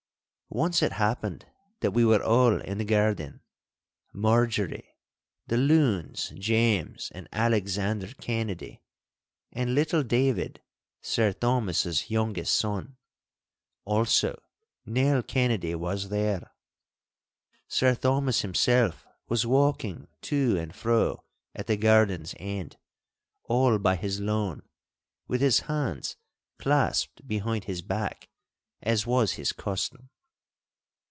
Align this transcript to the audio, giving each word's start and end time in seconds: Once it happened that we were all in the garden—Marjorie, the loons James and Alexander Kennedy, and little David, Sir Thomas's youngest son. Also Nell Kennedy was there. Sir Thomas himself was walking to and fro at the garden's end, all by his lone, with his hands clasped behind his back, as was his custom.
Once 0.53 0.81
it 0.83 0.91
happened 0.91 1.45
that 1.79 1.91
we 1.91 2.03
were 2.03 2.21
all 2.21 2.59
in 2.63 2.77
the 2.77 2.83
garden—Marjorie, 2.83 4.97
the 5.47 5.55
loons 5.55 6.33
James 6.37 7.09
and 7.15 7.25
Alexander 7.31 8.07
Kennedy, 8.19 8.83
and 9.53 9.73
little 9.73 10.03
David, 10.03 10.61
Sir 11.01 11.31
Thomas's 11.31 12.09
youngest 12.09 12.53
son. 12.53 12.97
Also 13.85 14.37
Nell 14.85 15.23
Kennedy 15.23 15.73
was 15.73 16.09
there. 16.09 16.51
Sir 17.69 17.95
Thomas 17.95 18.41
himself 18.41 19.07
was 19.29 19.45
walking 19.47 20.05
to 20.23 20.57
and 20.59 20.75
fro 20.75 21.23
at 21.55 21.67
the 21.67 21.77
garden's 21.77 22.35
end, 22.37 22.75
all 23.45 23.77
by 23.79 23.95
his 23.95 24.19
lone, 24.19 24.61
with 25.29 25.39
his 25.39 25.61
hands 25.71 26.17
clasped 26.59 27.25
behind 27.25 27.63
his 27.63 27.81
back, 27.81 28.27
as 28.81 29.07
was 29.07 29.35
his 29.35 29.53
custom. 29.53 30.09